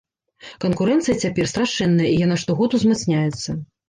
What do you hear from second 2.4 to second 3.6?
штогод узмацняецца.